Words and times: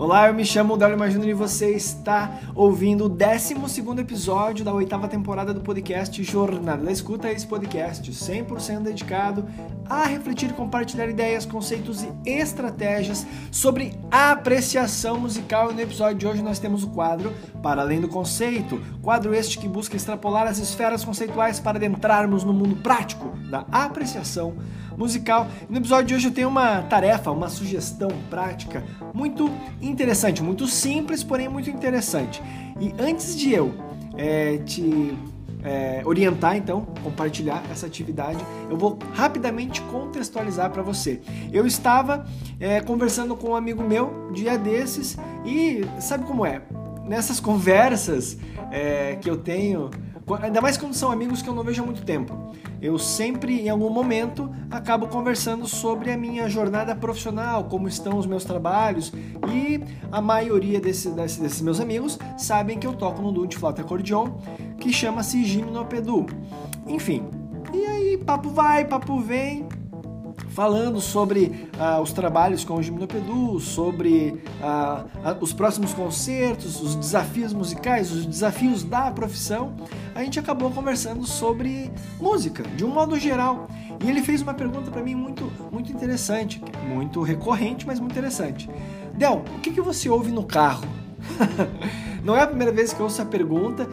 Olá, 0.00 0.28
eu 0.28 0.34
me 0.34 0.46
chamo 0.46 0.78
Délio 0.78 0.94
Imagino 0.94 1.28
e 1.28 1.34
você 1.34 1.72
está 1.72 2.40
ouvindo 2.54 3.04
o 3.04 3.08
12 3.10 3.54
episódio 3.98 4.64
da 4.64 4.72
oitava 4.72 5.06
temporada 5.06 5.52
do 5.52 5.60
podcast 5.60 6.24
Jornada 6.24 6.82
da 6.82 6.90
Escuta. 6.90 7.30
Esse 7.30 7.46
podcast 7.46 8.10
100% 8.10 8.80
dedicado 8.80 9.46
a 9.90 10.04
refletir 10.04 10.50
e 10.50 10.52
compartilhar 10.52 11.08
ideias, 11.08 11.44
conceitos 11.44 12.04
e 12.04 12.30
estratégias 12.30 13.26
sobre 13.50 13.92
apreciação 14.08 15.18
musical. 15.18 15.72
E 15.72 15.74
no 15.74 15.80
episódio 15.80 16.16
de 16.16 16.26
hoje 16.28 16.42
nós 16.42 16.60
temos 16.60 16.84
o 16.84 16.90
quadro 16.90 17.34
Para 17.60 17.82
Além 17.82 18.00
do 18.00 18.06
Conceito, 18.06 18.80
quadro 19.02 19.34
este 19.34 19.58
que 19.58 19.68
busca 19.68 19.96
extrapolar 19.96 20.46
as 20.46 20.58
esferas 20.58 21.04
conceituais 21.04 21.58
para 21.58 21.76
adentrarmos 21.76 22.44
no 22.44 22.52
mundo 22.52 22.76
prático 22.76 23.36
da 23.50 23.66
apreciação 23.72 24.54
musical. 24.96 25.48
No 25.68 25.78
episódio 25.78 26.06
de 26.06 26.14
hoje 26.14 26.28
eu 26.28 26.32
tenho 26.32 26.48
uma 26.48 26.82
tarefa, 26.82 27.32
uma 27.32 27.48
sugestão 27.48 28.10
prática 28.30 28.84
muito 29.12 29.50
interessante, 29.82 30.40
muito 30.40 30.68
simples, 30.68 31.24
porém 31.24 31.48
muito 31.48 31.68
interessante. 31.68 32.40
E 32.78 32.94
antes 32.96 33.36
de 33.36 33.52
eu 33.52 33.74
é, 34.16 34.58
te 34.58 35.16
é, 35.64 36.02
orientar, 36.04 36.56
então, 36.56 36.86
compartilhar 37.02 37.62
essa 37.70 37.86
atividade, 37.86 38.44
eu 38.68 38.76
vou 38.76 38.98
rapidamente 39.12 39.80
contextualizar 39.82 40.70
para 40.70 40.82
você. 40.82 41.20
Eu 41.52 41.66
estava 41.66 42.26
é, 42.58 42.80
conversando 42.80 43.36
com 43.36 43.50
um 43.50 43.56
amigo 43.56 43.82
meu 43.82 44.30
dia 44.32 44.58
desses 44.58 45.16
e 45.44 45.82
sabe 46.00 46.24
como 46.24 46.44
é? 46.44 46.62
Nessas 47.04 47.38
conversas 47.40 48.38
é, 48.70 49.16
que 49.20 49.28
eu 49.28 49.36
tenho 49.36 49.90
Ainda 50.42 50.60
mais 50.60 50.76
quando 50.76 50.94
são 50.94 51.10
amigos 51.10 51.42
que 51.42 51.48
eu 51.48 51.54
não 51.54 51.64
vejo 51.64 51.82
há 51.82 51.84
muito 51.84 52.04
tempo. 52.04 52.52
Eu 52.80 52.98
sempre, 52.98 53.60
em 53.60 53.68
algum 53.68 53.90
momento, 53.90 54.50
acabo 54.70 55.08
conversando 55.08 55.66
sobre 55.66 56.12
a 56.12 56.16
minha 56.16 56.48
jornada 56.48 56.94
profissional, 56.94 57.64
como 57.64 57.88
estão 57.88 58.16
os 58.16 58.26
meus 58.26 58.44
trabalhos, 58.44 59.12
e 59.52 59.80
a 60.10 60.20
maioria 60.20 60.80
desse, 60.80 61.10
desse, 61.10 61.40
desses 61.40 61.60
meus 61.60 61.80
amigos 61.80 62.18
sabem 62.38 62.78
que 62.78 62.86
eu 62.86 62.94
toco 62.94 63.20
no 63.20 63.32
duo 63.32 63.46
de 63.46 63.56
flauta 63.56 63.82
acordeon, 63.82 64.30
que 64.80 64.92
chama-se 64.92 65.44
Gimnopedu. 65.44 66.26
Enfim, 66.86 67.28
e 67.72 67.84
aí 67.86 68.18
papo 68.18 68.48
vai, 68.48 68.84
papo 68.84 69.20
vem, 69.20 69.68
falando 70.48 71.00
sobre 71.00 71.68
ah, 71.78 72.00
os 72.00 72.12
trabalhos 72.12 72.64
com 72.64 72.74
o 72.74 72.82
Gimnopedu, 72.82 73.60
sobre 73.60 74.42
ah, 74.62 75.04
os 75.40 75.52
próximos 75.52 75.92
concertos, 75.92 76.80
os 76.80 76.96
desafios 76.96 77.52
musicais, 77.52 78.10
os 78.10 78.26
desafios 78.26 78.82
da 78.82 79.10
profissão, 79.10 79.74
a 80.14 80.24
gente 80.24 80.38
acabou 80.38 80.70
conversando 80.70 81.24
sobre 81.26 81.90
música, 82.18 82.62
de 82.76 82.84
um 82.84 82.88
modo 82.88 83.18
geral. 83.18 83.68
E 84.02 84.08
ele 84.08 84.22
fez 84.22 84.40
uma 84.40 84.54
pergunta 84.54 84.90
para 84.90 85.02
mim 85.02 85.14
muito, 85.14 85.52
muito 85.70 85.92
interessante, 85.92 86.60
muito 86.88 87.20
recorrente, 87.22 87.86
mas 87.86 88.00
muito 88.00 88.12
interessante. 88.12 88.68
Del, 89.14 89.44
o 89.56 89.60
que, 89.60 89.70
que 89.70 89.80
você 89.80 90.08
ouve 90.08 90.32
no 90.32 90.44
carro? 90.44 90.84
Não 92.24 92.36
é 92.36 92.42
a 92.42 92.46
primeira 92.46 92.72
vez 92.72 92.92
que 92.92 93.00
eu 93.00 93.04
ouço 93.04 93.20
a 93.22 93.24
pergunta 93.24 93.88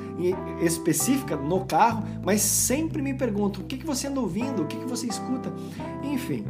específica 0.61 1.35
no 1.35 1.65
carro, 1.65 2.03
mas 2.23 2.41
sempre 2.41 3.01
me 3.01 3.13
perguntam 3.13 3.63
o 3.63 3.65
que, 3.65 3.77
que 3.77 3.85
você 3.85 4.07
anda 4.07 4.19
ouvindo, 4.19 4.63
o 4.63 4.65
que, 4.65 4.77
que 4.77 4.85
você 4.85 5.07
escuta. 5.07 5.51
Enfim, 6.03 6.45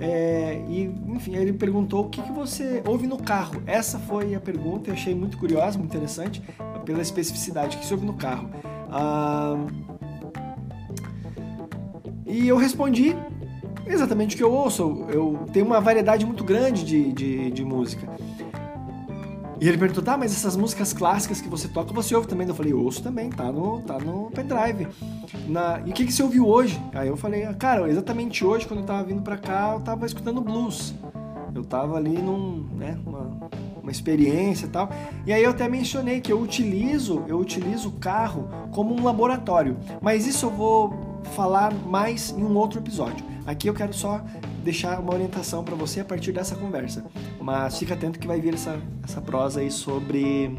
é, 0.00 0.62
e, 0.68 0.84
enfim, 1.08 1.34
ele 1.36 1.52
perguntou 1.52 2.06
o 2.06 2.08
que, 2.08 2.20
que 2.20 2.32
você 2.32 2.82
ouve 2.86 3.06
no 3.06 3.16
carro. 3.16 3.62
Essa 3.66 3.98
foi 3.98 4.34
a 4.34 4.40
pergunta, 4.40 4.90
eu 4.90 4.94
achei 4.94 5.14
muito 5.14 5.38
curiosa, 5.38 5.78
muito 5.78 5.90
interessante, 5.94 6.42
pela 6.84 7.00
especificidade 7.00 7.76
que 7.78 7.86
se 7.86 7.92
ouve 7.92 8.06
no 8.06 8.14
carro. 8.14 8.50
Ah, 8.90 9.56
e 12.26 12.48
eu 12.48 12.56
respondi 12.56 13.16
exatamente 13.86 14.34
o 14.34 14.38
que 14.38 14.44
eu 14.44 14.52
ouço. 14.52 15.06
Eu 15.08 15.46
tenho 15.52 15.64
uma 15.64 15.80
variedade 15.80 16.26
muito 16.26 16.44
grande 16.44 16.84
de, 16.84 17.12
de, 17.12 17.50
de 17.50 17.64
música. 17.64 18.06
E 19.60 19.66
ele 19.68 19.78
perguntou, 19.78 20.02
tá, 20.02 20.16
mas 20.16 20.32
essas 20.32 20.56
músicas 20.56 20.92
clássicas 20.92 21.40
que 21.40 21.48
você 21.48 21.66
toca, 21.66 21.92
você 21.92 22.14
ouve 22.14 22.28
também? 22.28 22.46
Eu 22.46 22.54
falei, 22.54 22.74
ouço 22.74 23.02
também, 23.02 23.30
tá 23.30 23.50
no, 23.50 23.80
tá 23.80 23.98
no 23.98 24.30
pendrive. 24.30 24.86
Na... 25.48 25.80
E 25.84 25.90
o 25.90 25.92
que, 25.94 26.04
que 26.04 26.12
você 26.12 26.22
ouviu 26.22 26.46
hoje? 26.46 26.80
Aí 26.94 27.08
eu 27.08 27.16
falei, 27.16 27.46
cara, 27.54 27.88
exatamente 27.88 28.44
hoje, 28.44 28.66
quando 28.66 28.80
eu 28.80 28.86
tava 28.86 29.04
vindo 29.04 29.22
pra 29.22 29.38
cá, 29.38 29.72
eu 29.72 29.80
tava 29.80 30.04
escutando 30.04 30.40
blues. 30.42 30.94
Eu 31.54 31.64
tava 31.64 31.96
ali 31.96 32.20
num, 32.20 32.66
né, 32.76 32.98
uma, 33.06 33.48
uma 33.82 33.90
experiência 33.90 34.66
e 34.66 34.68
tal. 34.68 34.90
E 35.24 35.32
aí 35.32 35.42
eu 35.42 35.50
até 35.50 35.66
mencionei 35.68 36.20
que 36.20 36.30
eu 36.30 36.38
utilizo, 36.38 37.24
eu 37.26 37.38
utilizo 37.38 37.88
o 37.88 37.92
carro 37.92 38.48
como 38.72 38.94
um 38.94 39.02
laboratório. 39.02 39.78
Mas 40.02 40.26
isso 40.26 40.46
eu 40.46 40.50
vou 40.50 41.22
falar 41.34 41.72
mais 41.72 42.30
em 42.36 42.44
um 42.44 42.54
outro 42.56 42.78
episódio. 42.78 43.24
Aqui 43.46 43.68
eu 43.68 43.74
quero 43.74 43.92
só 43.92 44.20
deixar 44.64 44.98
uma 44.98 45.14
orientação 45.14 45.62
para 45.62 45.76
você 45.76 46.00
a 46.00 46.04
partir 46.04 46.32
dessa 46.32 46.56
conversa. 46.56 47.04
Mas 47.40 47.78
fica 47.78 47.94
atento 47.94 48.18
que 48.18 48.26
vai 48.26 48.40
vir 48.40 48.54
essa, 48.54 48.78
essa 49.04 49.20
prosa 49.20 49.60
aí 49.60 49.70
sobre, 49.70 50.58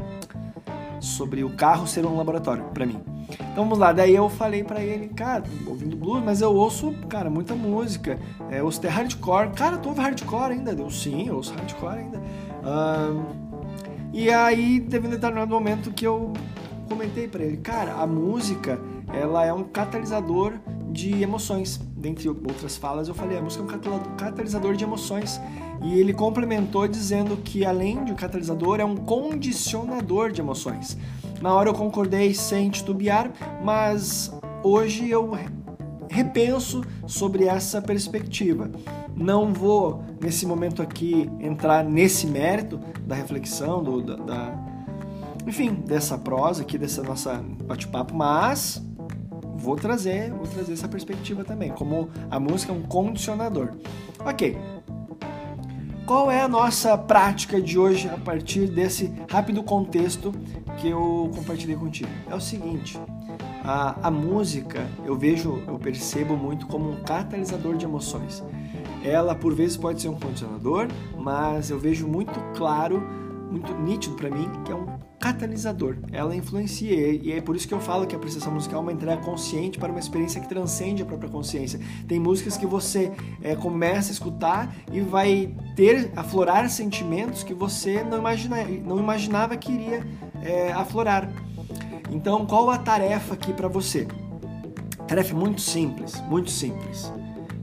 sobre 0.98 1.44
o 1.44 1.50
carro 1.50 1.86
ser 1.86 2.06
um 2.06 2.16
laboratório 2.16 2.64
para 2.72 2.86
mim. 2.86 3.00
Então 3.52 3.64
vamos 3.64 3.78
lá, 3.78 3.92
daí 3.92 4.14
eu 4.14 4.30
falei 4.30 4.64
para 4.64 4.80
ele, 4.82 5.08
cara, 5.08 5.44
ouvindo 5.66 5.96
blues, 5.96 6.22
mas 6.24 6.40
eu 6.40 6.54
ouço, 6.54 6.94
cara, 7.10 7.28
muita 7.28 7.54
música. 7.54 8.18
É, 8.50 8.62
ouço 8.62 8.78
até 8.78 8.88
hardcore. 8.88 9.50
Cara, 9.50 9.76
tu 9.76 9.90
ouve 9.90 10.00
hardcore 10.00 10.52
ainda? 10.52 10.72
Eu 10.72 10.90
sim, 10.90 11.28
eu 11.28 11.36
ouço 11.36 11.52
hardcore 11.54 11.98
ainda. 11.98 12.18
Um, 12.64 13.48
e 14.14 14.30
aí 14.30 14.80
teve 14.80 15.06
um 15.06 15.10
determinado 15.10 15.50
momento 15.50 15.90
que 15.90 16.06
eu 16.06 16.32
comentei 16.88 17.28
para 17.28 17.44
ele, 17.44 17.58
cara, 17.58 17.92
a 17.92 18.06
música 18.06 18.80
ela 19.12 19.44
é 19.44 19.52
um 19.52 19.62
catalisador 19.62 20.54
de 20.90 21.22
emoções. 21.22 21.80
Dentre 21.96 22.28
outras 22.28 22.76
falas, 22.76 23.08
eu 23.08 23.14
falei: 23.14 23.38
a 23.38 23.42
música 23.42 23.62
é 23.62 23.66
um 23.66 24.16
catalisador 24.16 24.74
de 24.74 24.84
emoções. 24.84 25.40
E 25.82 25.98
ele 25.98 26.12
complementou 26.12 26.88
dizendo 26.88 27.36
que, 27.36 27.64
além 27.64 28.04
de 28.04 28.12
um 28.12 28.16
catalisador, 28.16 28.80
é 28.80 28.84
um 28.84 28.96
condicionador 28.96 30.32
de 30.32 30.40
emoções. 30.40 30.98
Na 31.40 31.54
hora 31.54 31.68
eu 31.68 31.74
concordei 31.74 32.34
sem 32.34 32.68
titubear, 32.68 33.30
mas 33.62 34.32
hoje 34.62 35.08
eu 35.08 35.38
repenso 36.10 36.82
sobre 37.06 37.44
essa 37.44 37.80
perspectiva. 37.80 38.70
Não 39.14 39.52
vou, 39.52 40.02
nesse 40.20 40.46
momento 40.46 40.82
aqui, 40.82 41.30
entrar 41.38 41.84
nesse 41.84 42.26
mérito 42.26 42.80
da 43.06 43.14
reflexão, 43.14 43.82
do, 43.82 44.02
da, 44.02 44.16
da 44.16 44.68
enfim, 45.46 45.72
dessa 45.74 46.18
prosa 46.18 46.62
aqui, 46.62 46.76
dessa 46.76 47.02
nossa 47.02 47.42
bate-papo, 47.64 48.14
mas 48.14 48.82
vou 49.68 49.76
trazer, 49.76 50.30
vou 50.30 50.46
trazer 50.46 50.72
essa 50.72 50.88
perspectiva 50.88 51.44
também, 51.44 51.70
como 51.70 52.08
a 52.30 52.40
música 52.40 52.72
é 52.72 52.74
um 52.74 52.80
condicionador. 52.80 53.72
Ok. 54.24 54.56
Qual 56.06 56.30
é 56.30 56.40
a 56.40 56.48
nossa 56.48 56.96
prática 56.96 57.60
de 57.60 57.78
hoje 57.78 58.08
a 58.08 58.16
partir 58.16 58.66
desse 58.66 59.12
rápido 59.28 59.62
contexto 59.62 60.32
que 60.78 60.88
eu 60.88 61.30
compartilhei 61.36 61.76
contigo? 61.76 62.08
É 62.30 62.34
o 62.34 62.40
seguinte, 62.40 62.98
a, 63.62 64.08
a 64.08 64.10
música 64.10 64.86
eu 65.04 65.14
vejo, 65.14 65.62
eu 65.66 65.78
percebo 65.78 66.34
muito 66.34 66.66
como 66.66 66.90
um 66.90 67.02
catalisador 67.02 67.76
de 67.76 67.84
emoções. 67.84 68.42
Ela 69.04 69.34
por 69.34 69.54
vezes 69.54 69.76
pode 69.76 70.00
ser 70.00 70.08
um 70.08 70.18
condicionador, 70.18 70.88
mas 71.14 71.68
eu 71.68 71.78
vejo 71.78 72.08
muito 72.08 72.40
claro, 72.56 73.06
muito 73.50 73.74
nítido 73.74 74.14
para 74.14 74.30
mim 74.30 74.48
que 74.64 74.72
é 74.72 74.74
um 74.74 74.86
catalisador. 75.18 75.96
Ela 76.12 76.34
influencia 76.34 76.94
e 76.94 77.32
é 77.32 77.40
por 77.40 77.56
isso 77.56 77.66
que 77.66 77.74
eu 77.74 77.80
falo 77.80 78.06
que 78.06 78.14
a 78.14 78.18
apreciação 78.18 78.52
musical 78.52 78.80
é 78.80 78.82
uma 78.82 78.92
entrega 78.92 79.20
consciente 79.22 79.78
para 79.78 79.90
uma 79.90 79.98
experiência 79.98 80.40
que 80.40 80.48
transcende 80.48 81.02
a 81.02 81.06
própria 81.06 81.30
consciência. 81.30 81.80
Tem 82.06 82.20
músicas 82.20 82.56
que 82.56 82.66
você 82.66 83.12
é, 83.42 83.54
começa 83.56 84.10
a 84.10 84.12
escutar 84.12 84.74
e 84.92 85.00
vai 85.00 85.54
ter 85.74 86.10
aflorar 86.16 86.68
sentimentos 86.70 87.42
que 87.42 87.54
você 87.54 88.02
não, 88.02 88.18
imagina, 88.18 88.56
não 88.84 88.98
imaginava 88.98 89.56
que 89.56 89.72
iria 89.72 90.06
é, 90.42 90.72
aflorar. 90.72 91.30
Então, 92.10 92.46
qual 92.46 92.70
a 92.70 92.78
tarefa 92.78 93.34
aqui 93.34 93.52
para 93.52 93.68
você? 93.68 94.06
Tarefa 95.06 95.34
muito 95.34 95.60
simples, 95.60 96.20
muito 96.28 96.50
simples. 96.50 97.12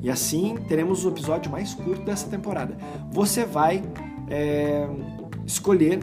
E 0.01 0.09
assim 0.09 0.55
teremos 0.67 1.03
o 1.03 1.09
episódio 1.09 1.51
mais 1.51 1.73
curto 1.73 2.03
dessa 2.03 2.29
temporada. 2.29 2.77
Você 3.11 3.43
vai 3.43 3.83
é, 4.29 4.87
escolher 5.45 5.99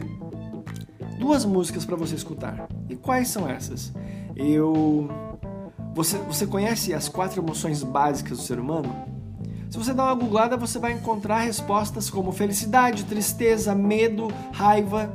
duas 1.19 1.45
músicas 1.45 1.85
para 1.85 1.95
você 1.95 2.15
escutar. 2.15 2.67
E 2.89 2.95
quais 2.95 3.27
são 3.27 3.47
essas? 3.47 3.93
Eu 4.35 5.09
você, 5.93 6.17
você 6.17 6.47
conhece 6.47 6.93
as 6.93 7.07
quatro 7.07 7.41
emoções 7.41 7.83
básicas 7.83 8.39
do 8.39 8.43
ser 8.43 8.59
humano? 8.59 8.93
Se 9.69 9.77
você 9.77 9.93
dá 9.93 10.05
uma 10.05 10.15
googlada, 10.15 10.57
você 10.57 10.79
vai 10.79 10.91
encontrar 10.91 11.39
respostas 11.39 12.09
como 12.09 12.31
felicidade, 12.31 13.05
tristeza, 13.05 13.75
medo, 13.75 14.27
raiva. 14.51 15.11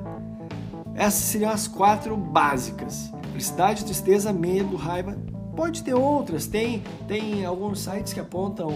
Essas 0.95 1.23
seriam 1.25 1.51
as 1.51 1.67
quatro 1.67 2.17
básicas. 2.17 3.13
Felicidade, 3.31 3.85
tristeza, 3.85 4.33
medo, 4.33 4.77
raiva. 4.77 5.17
Pode 5.55 5.83
ter 5.83 5.95
outras, 5.95 6.47
tem, 6.47 6.85
tem 7.09 7.45
alguns 7.45 7.81
sites 7.81 8.13
que 8.13 8.21
apontam 8.21 8.71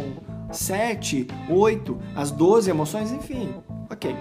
7, 0.51 1.29
8, 1.49 1.99
as 2.17 2.31
12 2.33 2.71
emoções, 2.71 3.13
enfim. 3.13 3.55
Ok. 3.91 4.15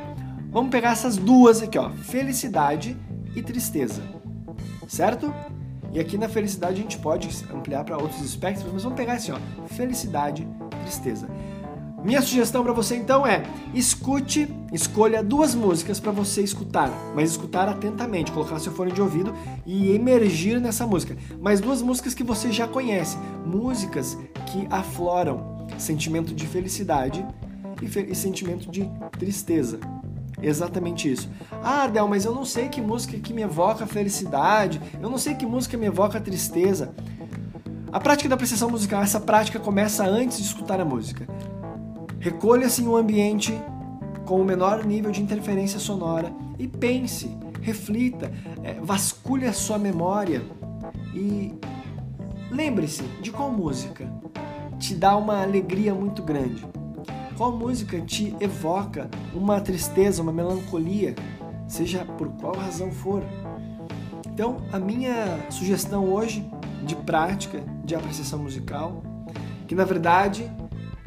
Vamos 0.51 0.69
pegar 0.69 0.91
essas 0.91 1.15
duas 1.15 1.61
aqui, 1.61 1.77
ó, 1.77 1.89
felicidade 1.91 2.97
e 3.33 3.41
tristeza, 3.41 4.03
certo? 4.85 5.33
E 5.93 5.99
aqui 5.99 6.17
na 6.17 6.27
felicidade 6.27 6.73
a 6.73 6.81
gente 6.81 6.97
pode 6.97 7.29
ampliar 7.53 7.85
para 7.85 7.97
outros 7.97 8.21
espectros, 8.21 8.69
mas 8.71 8.83
vamos 8.83 8.97
pegar 8.97 9.13
assim, 9.13 9.31
ó, 9.31 9.39
felicidade, 9.67 10.45
tristeza. 10.83 11.29
Minha 12.03 12.21
sugestão 12.21 12.63
para 12.63 12.73
você 12.73 12.97
então 12.97 13.25
é: 13.25 13.43
escute, 13.73 14.53
escolha 14.73 15.23
duas 15.23 15.55
músicas 15.55 16.01
para 16.01 16.11
você 16.11 16.41
escutar, 16.41 16.91
mas 17.15 17.31
escutar 17.31 17.69
atentamente, 17.69 18.31
colocar 18.33 18.59
seu 18.59 18.73
fone 18.73 18.91
de 18.91 19.01
ouvido 19.01 19.33
e 19.65 19.91
emergir 19.91 20.59
nessa 20.59 20.85
música. 20.85 21.15
Mas 21.39 21.61
duas 21.61 21.81
músicas 21.81 22.13
que 22.13 22.25
você 22.25 22.51
já 22.51 22.67
conhece, 22.67 23.17
músicas 23.45 24.17
que 24.47 24.67
afloram 24.69 25.65
sentimento 25.77 26.33
de 26.33 26.45
felicidade 26.45 27.25
e, 27.81 27.87
fe 27.87 28.07
e 28.09 28.15
sentimento 28.15 28.69
de 28.69 28.89
tristeza. 29.17 29.79
Exatamente 30.41 31.11
isso. 31.11 31.29
Ah, 31.63 31.83
Adel, 31.83 32.07
mas 32.07 32.25
eu 32.25 32.33
não 32.33 32.43
sei 32.45 32.67
que 32.67 32.81
música 32.81 33.17
que 33.19 33.33
me 33.33 33.43
evoca 33.43 33.85
felicidade, 33.85 34.81
eu 35.01 35.09
não 35.09 35.17
sei 35.17 35.35
que 35.35 35.45
música 35.45 35.77
me 35.77 35.85
evoca 35.85 36.19
tristeza. 36.19 36.93
A 37.91 37.99
prática 37.99 38.29
da 38.29 38.35
apreciação 38.35 38.69
musical, 38.69 39.01
essa 39.03 39.19
prática 39.19 39.59
começa 39.59 40.05
antes 40.05 40.37
de 40.37 40.43
escutar 40.43 40.79
a 40.79 40.85
música. 40.85 41.27
Recolha-se 42.19 42.81
em 42.81 42.87
um 42.87 42.95
ambiente 42.95 43.53
com 44.25 44.39
o 44.39 44.45
menor 44.45 44.85
nível 44.85 45.11
de 45.11 45.21
interferência 45.21 45.79
sonora 45.79 46.31
e 46.57 46.67
pense, 46.67 47.35
reflita, 47.61 48.31
é, 48.63 48.73
vasculhe 48.81 49.45
a 49.45 49.53
sua 49.53 49.77
memória 49.77 50.41
e 51.13 51.53
lembre-se 52.49 53.03
de 53.21 53.31
qual 53.31 53.51
música 53.51 54.09
te 54.79 54.95
dá 54.95 55.15
uma 55.15 55.41
alegria 55.41 55.93
muito 55.93 56.23
grande. 56.23 56.65
Qual 57.41 57.51
música 57.51 57.99
te 57.99 58.35
evoca? 58.39 59.09
Uma 59.33 59.59
tristeza, 59.59 60.21
uma 60.21 60.31
melancolia, 60.31 61.15
seja 61.67 62.05
por 62.05 62.27
qual 62.33 62.53
razão 62.53 62.91
for. 62.91 63.23
Então, 64.27 64.57
a 64.71 64.77
minha 64.77 65.39
sugestão 65.49 66.05
hoje 66.05 66.47
de 66.83 66.95
prática 66.95 67.63
de 67.83 67.95
apreciação 67.95 68.37
musical, 68.37 69.01
que 69.67 69.73
na 69.73 69.83
verdade 69.83 70.51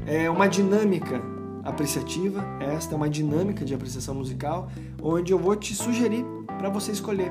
é 0.09 0.29
uma 0.29 0.49
dinâmica 0.49 1.23
apreciativa, 1.63 2.45
esta 2.61 2.95
é 2.95 2.97
uma 2.97 3.09
dinâmica 3.09 3.65
de 3.65 3.73
apreciação 3.73 4.17
musical, 4.17 4.69
onde 5.01 5.33
eu 5.33 5.39
vou 5.39 5.55
te 5.55 5.73
sugerir 5.73 6.27
para 6.59 6.69
você 6.69 6.91
escolher 6.91 7.31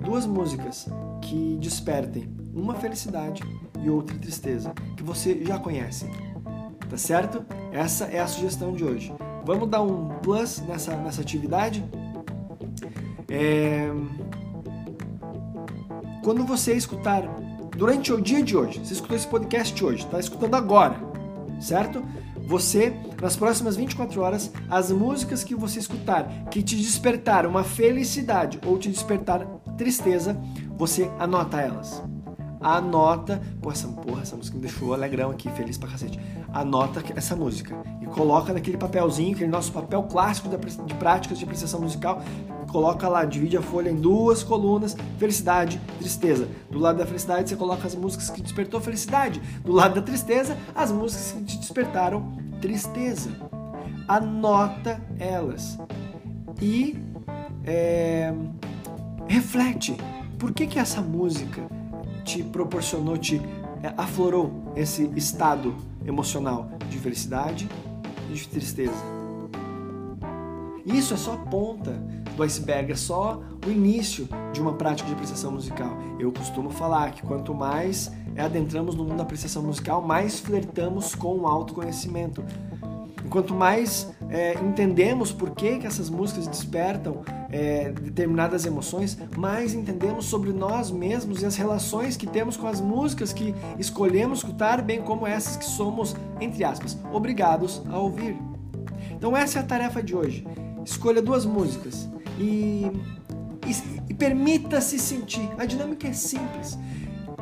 duas 0.00 0.26
músicas 0.26 0.88
que 1.22 1.56
despertem 1.60 2.28
uma 2.52 2.74
felicidade 2.74 3.44
e 3.80 3.88
outra 3.88 4.18
tristeza, 4.18 4.74
que 4.96 5.04
você 5.04 5.40
já 5.44 5.56
conhece 5.56 6.10
tá 6.90 6.96
certo? 6.96 7.44
Essa 7.72 8.06
é 8.06 8.18
a 8.18 8.26
sugestão 8.26 8.72
de 8.72 8.84
hoje. 8.84 9.14
Vamos 9.44 9.68
dar 9.68 9.80
um 9.80 10.08
plus 10.20 10.60
nessa, 10.66 10.96
nessa 10.96 11.22
atividade? 11.22 11.82
É... 13.28 13.88
Quando 16.22 16.44
você 16.44 16.74
escutar, 16.74 17.22
durante 17.76 18.12
o 18.12 18.20
dia 18.20 18.42
de 18.42 18.56
hoje, 18.56 18.80
você 18.80 18.92
escutou 18.92 19.16
esse 19.16 19.26
podcast 19.26 19.82
hoje, 19.82 20.04
está 20.04 20.18
escutando 20.18 20.54
agora, 20.54 20.96
certo? 21.60 22.02
Você, 22.46 22.92
nas 23.22 23.36
próximas 23.36 23.76
24 23.76 24.20
horas, 24.20 24.50
as 24.68 24.90
músicas 24.90 25.44
que 25.44 25.54
você 25.54 25.78
escutar 25.78 26.48
que 26.50 26.62
te 26.62 26.76
despertar 26.76 27.46
uma 27.46 27.62
felicidade 27.62 28.60
ou 28.66 28.76
te 28.76 28.90
despertar 28.90 29.46
tristeza, 29.78 30.36
você 30.76 31.08
anota 31.18 31.60
elas 31.60 32.02
anota. 32.60 33.40
Pô, 33.60 33.70
essa, 33.70 33.88
porra, 33.88 34.22
essa 34.22 34.36
música 34.36 34.56
me 34.56 34.62
deixou 34.62 34.92
alegrão 34.92 35.30
aqui, 35.30 35.50
feliz 35.50 35.78
pra 35.78 35.88
cacete. 35.88 36.20
Anota 36.52 37.02
essa 37.16 37.34
música 37.34 37.76
e 38.00 38.06
coloca 38.06 38.52
naquele 38.52 38.76
papelzinho, 38.76 39.34
aquele 39.34 39.50
nosso 39.50 39.72
papel 39.72 40.02
clássico 40.04 40.48
de 40.48 40.94
práticas 40.94 41.38
de 41.38 41.44
apreciação 41.44 41.80
musical. 41.80 42.22
Coloca 42.70 43.08
lá, 43.08 43.24
divide 43.24 43.56
a 43.56 43.62
folha 43.62 43.90
em 43.90 43.96
duas 43.96 44.42
colunas: 44.42 44.96
felicidade, 45.18 45.80
tristeza. 45.98 46.48
Do 46.70 46.78
lado 46.78 46.98
da 46.98 47.06
felicidade, 47.06 47.48
você 47.48 47.56
coloca 47.56 47.86
as 47.86 47.94
músicas 47.94 48.30
que 48.30 48.42
despertou 48.42 48.80
felicidade. 48.80 49.40
Do 49.64 49.72
lado 49.72 49.94
da 49.94 50.02
tristeza, 50.02 50.56
as 50.74 50.92
músicas 50.92 51.32
que 51.32 51.44
te 51.44 51.58
despertaram 51.58 52.32
tristeza. 52.60 53.30
Anota 54.06 55.00
elas 55.18 55.78
e 56.60 56.96
é, 57.64 58.32
reflete. 59.28 59.96
Por 60.38 60.52
que, 60.52 60.66
que 60.66 60.78
essa 60.78 61.00
música 61.00 61.79
te 62.30 62.42
proporcionou, 62.44 63.18
te 63.18 63.40
é, 63.82 63.92
aflorou 63.96 64.72
esse 64.76 65.10
estado 65.16 65.74
emocional 66.06 66.70
de 66.88 66.98
felicidade 66.98 67.68
e 68.30 68.34
de 68.34 68.48
tristeza. 68.48 69.20
Isso 70.86 71.14
é 71.14 71.16
só 71.16 71.34
a 71.34 71.36
ponta 71.36 71.92
do 72.36 72.42
iceberg, 72.42 72.92
é 72.92 72.96
só 72.96 73.42
o 73.66 73.70
início 73.70 74.28
de 74.52 74.60
uma 74.60 74.74
prática 74.74 75.08
de 75.08 75.14
apreciação 75.14 75.52
musical. 75.52 75.96
Eu 76.18 76.32
costumo 76.32 76.70
falar 76.70 77.12
que 77.12 77.22
quanto 77.22 77.54
mais 77.54 78.10
adentramos 78.36 78.94
no 78.94 79.04
mundo 79.04 79.16
da 79.16 79.24
apreciação 79.24 79.62
musical, 79.62 80.00
mais 80.00 80.40
flertamos 80.40 81.14
com 81.14 81.36
o 81.36 81.46
autoconhecimento. 81.46 82.44
Quanto 83.28 83.54
mais 83.54 84.10
é, 84.28 84.54
entendemos 84.54 85.32
por 85.32 85.50
que, 85.50 85.78
que 85.78 85.86
essas 85.86 86.08
músicas 86.08 86.46
despertam 86.46 87.22
é, 87.50 87.90
determinadas 87.90 88.64
emoções, 88.64 89.18
mais 89.36 89.74
entendemos 89.74 90.26
sobre 90.26 90.52
nós 90.52 90.90
mesmos 90.90 91.42
e 91.42 91.46
as 91.46 91.56
relações 91.56 92.16
que 92.16 92.26
temos 92.26 92.56
com 92.56 92.66
as 92.66 92.80
músicas 92.80 93.32
que 93.32 93.54
escolhemos 93.78 94.38
escutar, 94.38 94.82
bem 94.82 95.02
como 95.02 95.26
essas 95.26 95.56
que 95.56 95.64
somos, 95.64 96.14
entre 96.40 96.64
aspas, 96.64 96.96
obrigados 97.12 97.82
a 97.90 97.98
ouvir. 97.98 98.36
Então 99.10 99.36
essa 99.36 99.58
é 99.58 99.62
a 99.62 99.64
tarefa 99.64 100.02
de 100.02 100.14
hoje. 100.14 100.46
Escolha 100.84 101.20
duas 101.20 101.44
músicas 101.44 102.08
e, 102.38 102.90
e, 103.66 104.10
e 104.10 104.14
permita-se 104.14 104.98
sentir. 104.98 105.48
A 105.58 105.66
dinâmica 105.66 106.08
é 106.08 106.12
simples. 106.12 106.78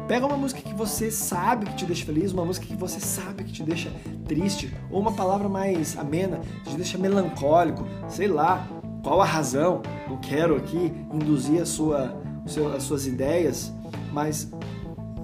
Pega 0.09 0.25
uma 0.25 0.39
música 0.39 0.63
que 0.63 0.73
você 0.73 1.11
sabe 1.11 1.67
que 1.67 1.77
te 1.77 1.85
deixa 1.85 2.07
feliz, 2.07 2.33
uma 2.33 2.45
música 2.45 2.67
que 2.67 2.75
você 2.75 2.99
sabe 2.99 3.45
que 3.45 3.53
te 3.53 3.63
deixa 3.63 3.93
triste, 4.27 4.75
ou 4.91 5.01
uma 5.01 5.13
palavra 5.13 5.51
mais 5.51 5.99
amena, 5.99 6.41
que 6.65 6.71
te 6.71 6.77
deixa 6.77 6.97
melancólico, 6.97 7.87
sei 8.09 8.27
lá, 8.27 8.67
qual 9.03 9.21
a 9.21 9.25
razão? 9.25 9.83
Não 10.09 10.17
quero 10.19 10.57
aqui 10.57 10.93
induzir 11.13 11.63
a 11.63 11.67
sua, 11.67 12.15
as 12.77 12.83
suas 12.83 13.07
ideias, 13.07 13.73
mas 14.13 14.51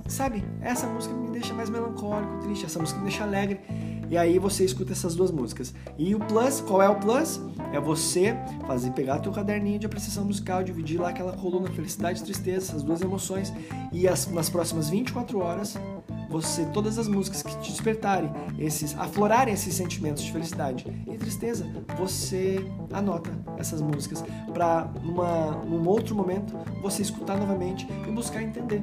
sabe, 0.07 0.45
essa 0.61 0.87
música 0.87 1.15
me 1.15 1.31
deixa 1.31 1.55
mais 1.55 1.71
melancólico, 1.71 2.39
triste, 2.43 2.67
essa 2.67 2.79
música 2.79 2.99
me 2.99 3.07
deixa 3.07 3.25
alegre. 3.25 3.61
E 4.11 4.19
aí 4.19 4.39
você 4.39 4.65
escuta 4.65 4.93
essas 4.93 5.15
duas 5.15 5.31
músicas. 5.31 5.75
E 5.99 6.15
o 6.15 6.19
plus, 6.21 6.61
qual 6.61 6.83
é 6.83 6.89
o 6.89 6.97
plus? 6.97 7.41
É 7.73 7.81
você 7.81 8.37
fazer 8.67 8.91
pegar 8.91 9.19
teu 9.19 9.33
caderninho 9.33 9.79
de 9.79 9.87
apreciação 9.87 10.25
musical, 10.25 10.63
dividir 10.63 11.01
lá 11.01 11.09
aquela 11.09 11.33
coluna 11.33 11.69
felicidade 11.71 12.21
e 12.21 12.23
tristeza, 12.23 12.71
essas 12.71 12.83
duas 12.83 13.01
emoções, 13.01 13.53
e 13.93 14.07
as, 14.07 14.27
nas 14.31 14.51
próximas 14.51 14.91
24 14.91 15.39
horas 15.39 15.77
você 16.29 16.65
todas 16.67 16.99
as 16.99 17.09
músicas 17.09 17.43
que 17.43 17.57
te 17.59 17.71
despertarem 17.71 18.31
esses 18.59 18.97
aflorarem 18.99 19.55
esses 19.55 19.75
sentimentos 19.75 20.23
de 20.23 20.33
felicidade 20.33 20.87
e 21.07 21.17
tristeza, 21.17 21.67
você 21.99 22.65
anota 22.93 23.31
essas 23.59 23.81
músicas 23.81 24.25
para 24.53 24.91
num 25.03 25.89
outro 25.89 26.15
momento 26.15 26.55
você 26.83 27.03
escutar 27.03 27.37
novamente 27.37 27.87
e 28.07 28.11
buscar 28.11 28.43
entender 28.43 28.83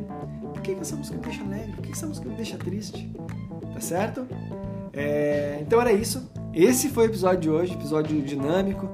por 0.53 0.61
que, 0.61 0.75
que 0.75 0.81
essa 0.81 0.95
música 0.95 1.17
me 1.17 1.23
deixa 1.23 1.43
alegre, 1.43 1.71
por 1.73 1.81
que, 1.81 1.87
que 1.89 1.97
essa 1.97 2.07
música 2.07 2.27
me 2.27 2.35
deixa 2.35 2.57
triste, 2.57 3.11
tá 3.73 3.79
certo? 3.79 4.27
É, 4.93 5.59
então 5.61 5.79
era 5.79 5.91
isso. 5.91 6.29
Esse 6.53 6.89
foi 6.89 7.05
o 7.05 7.09
episódio 7.09 7.39
de 7.39 7.49
hoje, 7.49 7.73
episódio 7.73 8.21
dinâmico. 8.21 8.89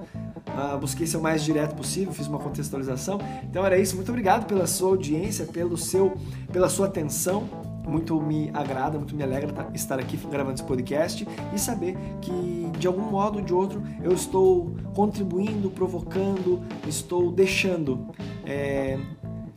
Uh, 0.48 0.78
busquei 0.78 1.06
ser 1.06 1.18
o 1.18 1.22
mais 1.22 1.44
direto 1.44 1.76
possível, 1.76 2.14
fiz 2.14 2.28
uma 2.28 2.40
contextualização. 2.40 3.20
Então 3.44 3.66
era 3.66 3.78
isso. 3.78 3.96
Muito 3.96 4.10
obrigado 4.10 4.46
pela 4.48 4.66
sua 4.66 4.90
audiência, 4.90 5.46
pelo 5.46 5.78
seu, 5.78 6.16
pela 6.52 6.70
sua 6.70 6.88
atenção. 6.88 7.48
Muito 7.88 8.20
me 8.20 8.50
agrada, 8.54 8.98
muito 8.98 9.16
me 9.16 9.24
alegra 9.24 9.54
tá, 9.54 9.68
estar 9.74 10.00
aqui 10.00 10.18
gravando 10.30 10.56
esse 10.56 10.64
podcast 10.64 11.28
e 11.54 11.60
saber 11.60 11.98
que 12.22 12.70
de 12.78 12.88
algum 12.88 13.10
modo 13.10 13.40
ou 13.40 13.46
de 13.46 13.54
outro 13.54 13.82
eu 14.04 14.14
estou 14.14 14.76
contribuindo, 14.94 15.70
provocando, 15.70 16.62
estou 16.88 17.32
deixando 17.32 18.08
é, 18.46 19.00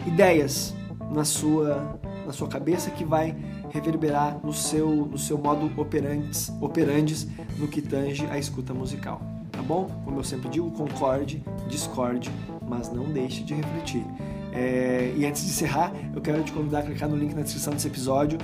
ideias 0.06 0.74
na 1.10 1.24
sua, 1.24 1.98
na 2.24 2.32
sua 2.32 2.48
cabeça 2.48 2.90
que 2.90 3.04
vai 3.04 3.36
reverberar 3.70 4.38
no 4.44 4.52
seu, 4.52 4.88
no 4.88 5.18
seu 5.18 5.38
modo 5.38 5.70
operantes, 5.80 6.52
operandes 6.60 7.26
no 7.58 7.68
que 7.68 7.82
tange 7.82 8.26
a 8.26 8.38
escuta 8.38 8.72
musical. 8.72 9.20
Tá 9.50 9.62
bom? 9.62 9.86
Como 10.04 10.18
eu 10.18 10.24
sempre 10.24 10.48
digo, 10.48 10.70
concorde, 10.70 11.42
discorde, 11.68 12.30
mas 12.66 12.90
não 12.92 13.04
deixe 13.04 13.42
de 13.42 13.54
refletir. 13.54 14.04
É, 14.52 15.12
e 15.16 15.24
antes 15.24 15.42
de 15.42 15.50
encerrar, 15.50 15.92
eu 16.14 16.20
quero 16.20 16.42
te 16.42 16.52
convidar 16.52 16.80
a 16.80 16.82
clicar 16.82 17.08
no 17.08 17.16
link 17.16 17.34
na 17.34 17.42
descrição 17.42 17.72
desse 17.72 17.86
episódio 17.86 18.38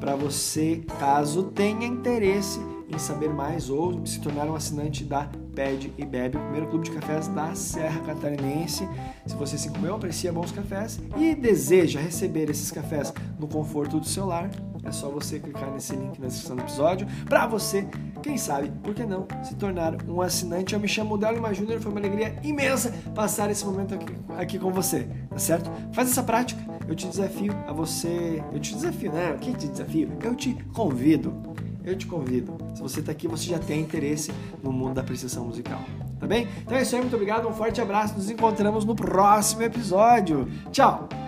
para 0.00 0.16
você, 0.16 0.82
caso 0.98 1.44
tenha 1.44 1.86
interesse 1.86 2.58
em 2.88 2.98
saber 2.98 3.30
mais 3.30 3.70
ou 3.70 4.04
se 4.04 4.20
tornar 4.20 4.46
um 4.46 4.54
assinante 4.54 5.04
da 5.04 5.28
Pede 5.54 5.92
e 5.96 6.04
Bebe, 6.04 6.36
o 6.36 6.40
primeiro 6.40 6.66
clube 6.66 6.84
de 6.84 6.90
cafés 6.90 7.28
da 7.28 7.54
Serra 7.54 8.00
Catarinense. 8.00 8.88
Se 9.26 9.34
você, 9.34 9.56
assim 9.56 9.70
como 9.70 9.86
eu, 9.86 9.94
aprecia 9.94 10.32
bons 10.32 10.50
cafés 10.50 11.00
e 11.16 11.34
deseja 11.34 12.00
receber 12.00 12.50
esses 12.50 12.70
cafés 12.70 13.12
no 13.38 13.46
conforto 13.46 14.00
do 14.00 14.06
seu 14.06 14.26
lar, 14.26 14.50
é 14.84 14.90
só 14.90 15.08
você 15.08 15.38
clicar 15.38 15.70
nesse 15.70 15.94
link 15.94 16.18
na 16.18 16.26
descrição 16.26 16.56
do 16.56 16.62
episódio 16.62 17.06
para 17.28 17.46
você, 17.46 17.86
quem 18.22 18.36
sabe, 18.36 18.70
por 18.82 18.94
que 18.94 19.04
não, 19.04 19.26
se 19.42 19.54
tornar 19.54 19.96
um 20.08 20.20
assinante. 20.20 20.74
Eu 20.74 20.80
me 20.80 20.88
chamo 20.88 21.18
Delma 21.18 21.52
Júnior, 21.54 21.80
foi 21.80 21.90
uma 21.90 22.00
alegria 22.00 22.36
imensa 22.42 22.92
passar 23.14 23.50
esse 23.50 23.64
momento 23.64 23.94
aqui, 23.94 24.14
aqui 24.36 24.58
com 24.58 24.70
você, 24.72 25.08
tá 25.28 25.38
certo? 25.38 25.70
Faz 25.92 26.10
essa 26.10 26.22
prática, 26.22 26.60
eu 26.88 26.94
te 26.94 27.06
desafio 27.06 27.52
a 27.66 27.72
você. 27.72 28.42
Eu 28.52 28.60
te 28.60 28.74
desafio, 28.74 29.12
né? 29.12 29.36
Quem 29.40 29.54
te 29.54 29.68
desafio? 29.68 30.10
Eu 30.22 30.34
te 30.34 30.54
convido 30.72 31.52
eu 31.84 31.96
te 31.96 32.06
convido. 32.06 32.56
Se 32.74 32.80
você 32.80 33.00
está 33.00 33.12
aqui, 33.12 33.26
você 33.26 33.50
já 33.50 33.58
tem 33.58 33.80
interesse 33.80 34.32
no 34.62 34.72
mundo 34.72 34.94
da 34.94 35.00
apreciação 35.00 35.44
musical. 35.46 35.80
Tá 36.18 36.26
bem? 36.26 36.46
Então 36.62 36.76
é 36.76 36.82
isso 36.82 36.94
aí, 36.94 37.00
muito 37.00 37.14
obrigado, 37.14 37.48
um 37.48 37.52
forte 37.52 37.80
abraço, 37.80 38.14
nos 38.14 38.30
encontramos 38.30 38.84
no 38.84 38.94
próximo 38.94 39.62
episódio. 39.62 40.48
Tchau! 40.70 41.21